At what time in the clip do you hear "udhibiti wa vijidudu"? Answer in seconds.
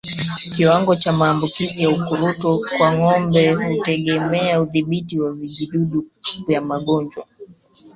4.59-6.05